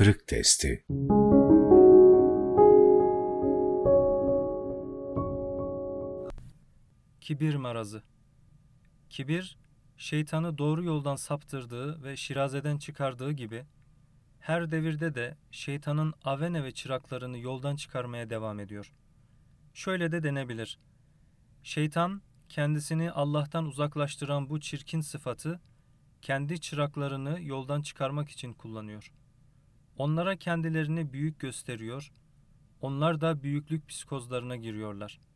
[0.00, 0.84] kırık testi.
[7.20, 8.02] Kibir marazı.
[9.10, 9.58] Kibir,
[9.96, 13.64] şeytanı doğru yoldan saptırdığı ve şirazeden çıkardığı gibi,
[14.38, 18.92] her devirde de şeytanın avene ve çıraklarını yoldan çıkarmaya devam ediyor.
[19.74, 20.78] Şöyle de denebilir.
[21.62, 25.60] Şeytan, kendisini Allah'tan uzaklaştıran bu çirkin sıfatı,
[26.22, 29.12] kendi çıraklarını yoldan çıkarmak için kullanıyor.
[29.96, 32.12] Onlara kendilerini büyük gösteriyor,
[32.80, 35.30] onlar da büyüklük psikozlarına giriyorlar.''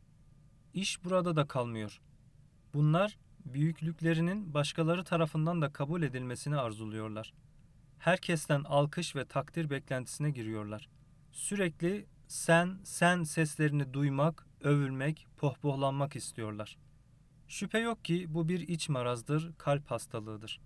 [0.75, 2.01] İş burada da kalmıyor.
[2.73, 7.33] Bunlar büyüklüklerinin başkaları tarafından da kabul edilmesini arzuluyorlar.
[7.99, 10.89] Herkesten alkış ve takdir beklentisine giriyorlar.
[11.31, 16.77] Sürekli sen, sen seslerini duymak, övülmek, pohpohlanmak istiyorlar.
[17.47, 20.61] Şüphe yok ki bu bir iç marazdır, kalp hastalığıdır.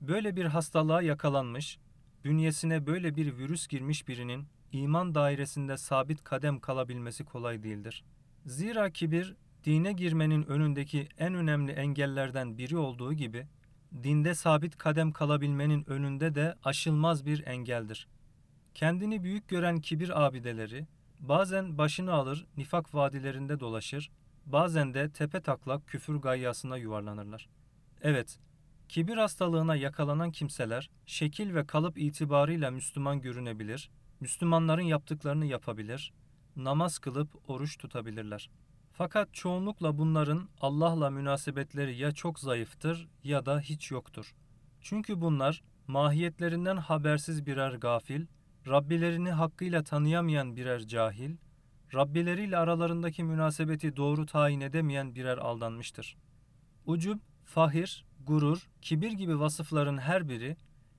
[0.00, 1.78] Böyle bir hastalığa yakalanmış,
[2.24, 8.04] bünyesine böyle bir virüs girmiş birinin iman dairesinde sabit kadem kalabilmesi kolay değildir.
[8.46, 13.46] Zira kibir dine girmenin önündeki en önemli engellerden biri olduğu gibi,
[14.02, 18.08] dinde sabit kadem kalabilmenin önünde de aşılmaz bir engeldir.
[18.74, 20.86] Kendini büyük gören kibir abideleri,
[21.20, 24.10] bazen başını alır nifak vadilerinde dolaşır,
[24.46, 27.48] bazen de tepe taklak küfür gayyasına yuvarlanırlar.
[28.02, 28.38] Evet,
[28.88, 36.12] kibir hastalığına yakalanan kimseler, şekil ve kalıp itibarıyla Müslüman görünebilir, Müslümanların yaptıklarını yapabilir,
[36.56, 38.66] namaz kılıp oruç tutabilirler.''
[38.98, 44.34] Fakat çoğunlukla bunların Allah'la münasebetleri ya çok zayıftır ya da hiç yoktur.
[44.80, 48.26] Çünkü bunlar mahiyetlerinden habersiz birer gafil,
[48.66, 51.36] Rabbilerini hakkıyla tanıyamayan birer cahil,
[51.94, 56.16] Rabbileriyle aralarındaki münasebeti doğru tayin edemeyen birer aldanmıştır.
[56.86, 60.56] Ucub, fahir, gurur, kibir gibi vasıfların her biri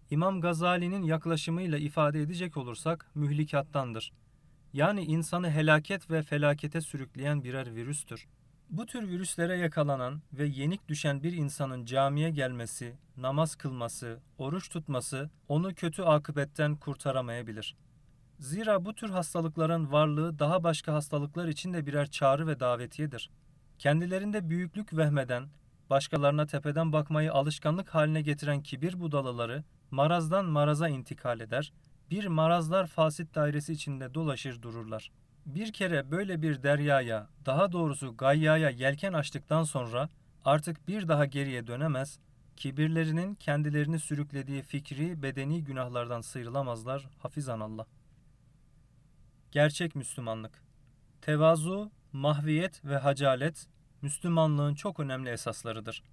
[0.09, 4.27] İmam Gazali'nin yaklaşımıyla ifade edecek olursak mühlikattandır.''
[4.73, 8.27] Yani insanı helaket ve felakete sürükleyen birer virüstür.
[8.69, 15.29] Bu tür virüslere yakalanan ve yenik düşen bir insanın camiye gelmesi, namaz kılması, oruç tutması
[15.47, 17.75] onu kötü akıbetten kurtaramayabilir.
[18.39, 23.29] Zira bu tür hastalıkların varlığı daha başka hastalıklar için de birer çağrı ve davetiyedir.
[23.79, 25.47] Kendilerinde büyüklük vehmeden,
[25.89, 31.73] başkalarına tepeden bakmayı alışkanlık haline getiren kibir budalaları marazdan maraza intikal eder
[32.09, 35.11] bir marazlar fasit dairesi içinde dolaşır dururlar.
[35.45, 40.09] Bir kere böyle bir deryaya, daha doğrusu gayyaya yelken açtıktan sonra
[40.45, 42.19] artık bir daha geriye dönemez,
[42.57, 47.85] kibirlerinin kendilerini sürüklediği fikri, bedeni günahlardan sıyrılamazlar, hafizan Allah.
[49.51, 50.63] Gerçek Müslümanlık
[51.21, 53.67] Tevazu, mahviyet ve hacalet,
[54.01, 56.03] Müslümanlığın çok önemli esaslarıdır.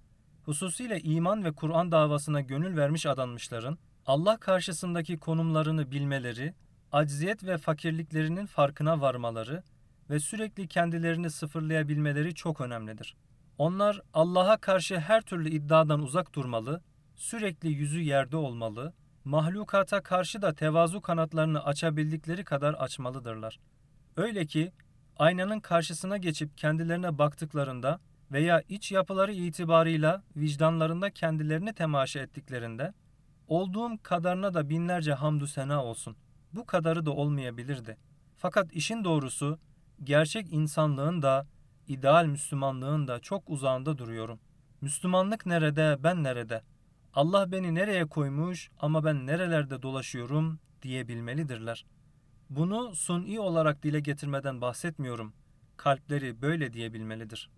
[0.43, 6.53] Hususiyle iman ve Kur'an davasına gönül vermiş adanmışların, Allah karşısındaki konumlarını bilmeleri,
[6.91, 9.63] acziyet ve fakirliklerinin farkına varmaları
[10.09, 13.15] ve sürekli kendilerini sıfırlayabilmeleri çok önemlidir.
[13.57, 16.81] Onlar Allah'a karşı her türlü iddiadan uzak durmalı,
[17.15, 18.93] sürekli yüzü yerde olmalı,
[19.25, 23.59] mahlukata karşı da tevazu kanatlarını açabildikleri kadar açmalıdırlar.
[24.17, 24.71] Öyle ki
[25.17, 27.99] aynanın karşısına geçip kendilerine baktıklarında
[28.31, 32.93] veya iç yapıları itibarıyla vicdanlarında kendilerini temaşa ettiklerinde
[33.47, 36.15] Olduğum kadarına da binlerce hamdü sena olsun.
[36.53, 37.97] Bu kadarı da olmayabilirdi.
[38.37, 39.59] Fakat işin doğrusu
[40.03, 41.47] gerçek insanlığın da
[41.87, 44.39] ideal Müslümanlığın da çok uzağında duruyorum.
[44.81, 46.61] Müslümanlık nerede, ben nerede?
[47.13, 51.85] Allah beni nereye koymuş ama ben nerelerde dolaşıyorum diyebilmelidirler.
[52.49, 55.33] Bunu suni olarak dile getirmeden bahsetmiyorum.
[55.77, 57.49] Kalpleri böyle diyebilmelidir.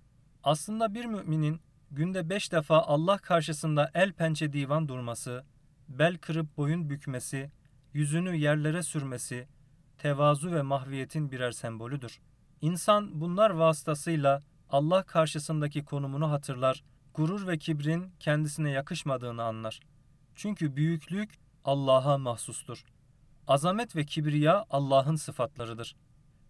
[0.43, 1.61] Aslında bir müminin
[1.91, 5.45] günde beş defa Allah karşısında el pençe divan durması,
[5.89, 7.51] bel kırıp boyun bükmesi,
[7.93, 9.47] yüzünü yerlere sürmesi,
[9.97, 12.19] tevazu ve mahviyetin birer sembolüdür.
[12.61, 16.83] İnsan bunlar vasıtasıyla Allah karşısındaki konumunu hatırlar,
[17.13, 19.79] gurur ve kibrin kendisine yakışmadığını anlar.
[20.35, 21.29] Çünkü büyüklük
[21.65, 22.85] Allah'a mahsustur.
[23.47, 25.95] Azamet ve kibriya Allah'ın sıfatlarıdır.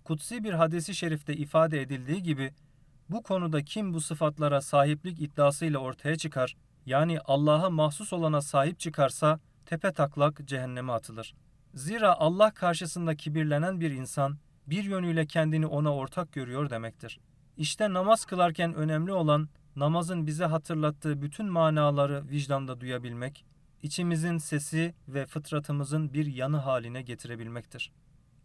[0.03, 2.53] Kutsi bir hadisi şerifte ifade edildiği gibi
[3.09, 6.55] bu konuda kim bu sıfatlara sahiplik iddiasıyla ortaya çıkar
[6.85, 11.33] yani Allah'a mahsus olana sahip çıkarsa tepe taklak cehenneme atılır.
[11.73, 14.37] Zira Allah karşısında kibirlenen bir insan
[14.67, 17.19] bir yönüyle kendini ona ortak görüyor demektir.
[17.57, 23.45] İşte namaz kılarken önemli olan namazın bize hatırlattığı bütün manaları vicdanda duyabilmek,
[23.83, 27.91] içimizin sesi ve fıtratımızın bir yanı haline getirebilmektir.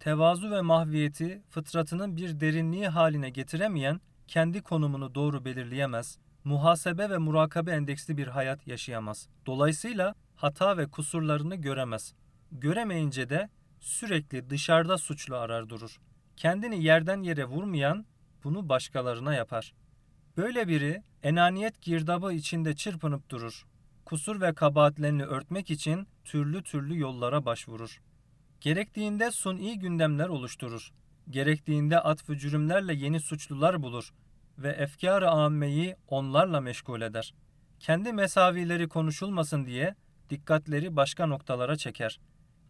[0.00, 7.72] Tevazu ve mahviyeti fıtratının bir derinliği haline getiremeyen kendi konumunu doğru belirleyemez, muhasebe ve murakabe
[7.72, 9.28] endeksli bir hayat yaşayamaz.
[9.46, 12.14] Dolayısıyla hata ve kusurlarını göremez.
[12.52, 13.48] Göremeyince de
[13.80, 16.00] sürekli dışarıda suçlu arar durur.
[16.36, 18.06] Kendini yerden yere vurmayan
[18.44, 19.74] bunu başkalarına yapar.
[20.36, 23.66] Böyle biri enaniyet girdabı içinde çırpınıp durur.
[24.04, 28.00] Kusur ve kabahatlerini örtmek için türlü türlü yollara başvurur.
[28.60, 30.92] Gerektiğinde suni gündemler oluşturur.
[31.30, 34.12] Gerektiğinde atfı cürümlerle yeni suçlular bulur
[34.58, 37.34] ve efkar-ı ammeyi onlarla meşgul eder.
[37.80, 39.94] Kendi mesavileri konuşulmasın diye
[40.30, 42.20] dikkatleri başka noktalara çeker.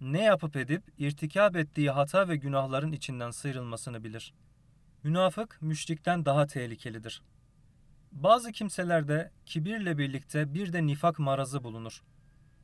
[0.01, 4.35] Ne yapıp edip irtikab ettiği hata ve günahların içinden sıyrılmasını bilir.
[5.03, 7.23] Münafık müşrikten daha tehlikelidir.
[8.13, 12.03] Bazı kimselerde kibirle birlikte bir de nifak marazı bulunur.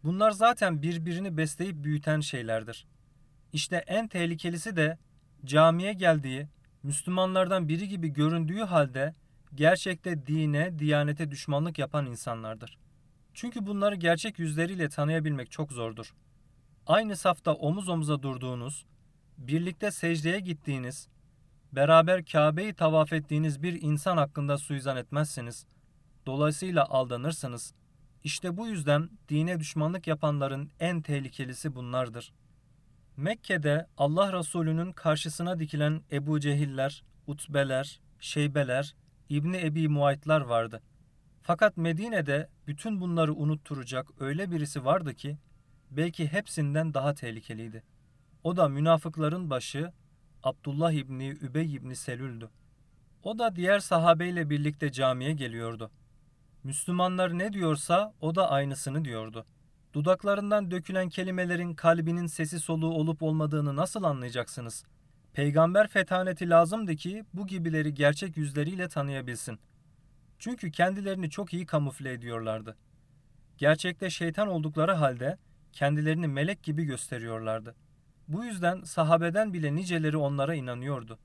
[0.04, 2.86] Bunlar zaten birbirini besleyip büyüten şeylerdir.
[3.52, 4.98] İşte en tehlikelisi de
[5.44, 6.48] camiye geldiği,
[6.82, 9.14] Müslümanlardan biri gibi göründüğü halde
[9.54, 12.78] gerçekte dine, diyanete düşmanlık yapan insanlardır.
[13.34, 16.14] Çünkü bunları gerçek yüzleriyle tanıyabilmek çok zordur.
[16.86, 18.84] Aynı safta omuz omuza durduğunuz,
[19.38, 21.08] birlikte secdeye gittiğiniz,
[21.72, 25.66] beraber Kabe'yi tavaf ettiğiniz bir insan hakkında suizan etmezsiniz.
[26.26, 27.74] Dolayısıyla aldanırsınız.
[28.24, 32.32] İşte bu yüzden dine düşmanlık yapanların en tehlikelisi bunlardır.
[33.16, 38.94] Mekke'de Allah Resulü'nün karşısına dikilen Ebu Cehiller, Utbeler, Şeybeler,
[39.28, 40.82] İbni Ebi Muaytlar vardı.
[41.42, 45.38] Fakat Medine'de bütün bunları unutturacak öyle birisi vardı ki
[45.90, 47.82] belki hepsinden daha tehlikeliydi.
[48.44, 49.92] O da münafıkların başı
[50.42, 52.50] Abdullah İbni Übey İbni Selül'dü.
[53.22, 55.90] O da diğer sahabeyle birlikte camiye geliyordu.
[56.64, 59.46] Müslümanlar ne diyorsa o da aynısını diyordu.
[59.92, 64.84] Dudaklarından dökülen kelimelerin kalbinin sesi soluğu olup olmadığını nasıl anlayacaksınız?
[65.32, 69.58] Peygamber fetaneti lazımdı ki bu gibileri gerçek yüzleriyle tanıyabilsin.
[70.38, 72.76] Çünkü kendilerini çok iyi kamufle ediyorlardı.
[73.56, 75.38] Gerçekte şeytan oldukları halde
[75.72, 77.74] kendilerini melek gibi gösteriyorlardı.
[78.28, 81.18] Bu yüzden sahabeden bile niceleri onlara inanıyordu.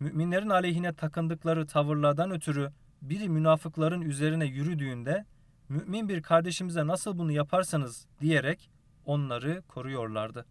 [0.00, 2.72] Müminlerin aleyhine takındıkları tavırlardan ötürü
[3.02, 5.24] biri münafıkların üzerine yürüdüğünde
[5.68, 8.70] mümin bir kardeşimize nasıl bunu yaparsanız diyerek
[9.04, 10.46] onları koruyorlardı.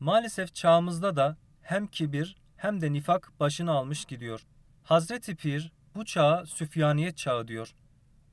[0.00, 4.46] Maalesef çağımızda da hem kibir hem de nifak başını almış gidiyor.
[4.82, 7.74] Hazreti Pir bu çağa süfyaniyet çağı diyor.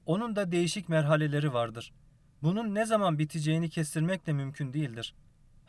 [0.06, 1.94] Onun da değişik merhaleleri vardır.
[2.44, 5.14] Bunun ne zaman biteceğini kestirmek de mümkün değildir.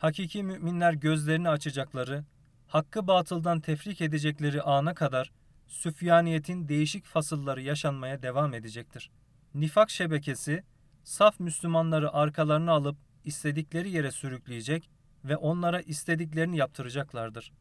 [0.01, 2.23] Hakiki müminler gözlerini açacakları,
[2.67, 5.31] hakkı batıldan tefrik edecekleri ana kadar
[5.67, 9.11] süfyaniyetin değişik fasılları yaşanmaya devam edecektir.
[9.55, 10.63] Nifak şebekesi,
[11.03, 14.89] saf Müslümanları arkalarına alıp istedikleri yere sürükleyecek
[15.25, 17.51] ve onlara istediklerini yaptıracaklardır.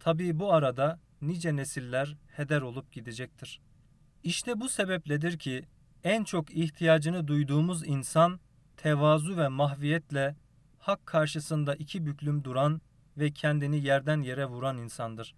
[0.00, 3.60] Tabii bu arada nice nesiller heder olup gidecektir.
[4.22, 5.64] İşte bu sebepledir ki
[6.04, 8.40] en çok ihtiyacını duyduğumuz insan
[8.76, 10.36] tevazu ve mahviyetle
[10.88, 12.80] hak karşısında iki büklüm duran
[13.16, 15.34] ve kendini yerden yere vuran insandır.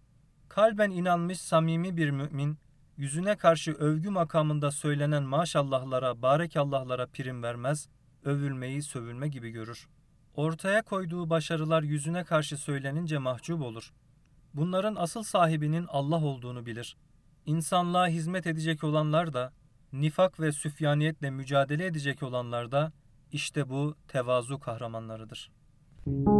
[0.48, 2.58] Kalben inanmış samimi bir mümin,
[2.96, 7.88] yüzüne karşı övgü makamında söylenen maşallahlara, barekallahlara prim vermez,
[8.24, 9.88] övülmeyi sövülme gibi görür.
[10.34, 13.92] Ortaya koyduğu başarılar yüzüne karşı söylenince mahcup olur.
[14.54, 16.96] Bunların asıl sahibinin Allah olduğunu bilir.
[17.46, 19.52] İnsanlığa hizmet edecek olanlar da,
[19.92, 22.92] nifak ve süfyaniyetle mücadele edecek olanlar da,
[23.32, 25.50] işte bu tevazu kahramanlarıdır.
[26.06, 26.39] Müzik